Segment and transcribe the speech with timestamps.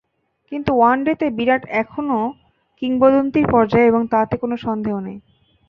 [0.51, 2.25] কিন্তু ওয়ানডেতে বিরাট এখনই
[2.81, 5.17] কিংবদন্তির পর্যায়ে এবং তাতে কোনো সন্দেহই নেই।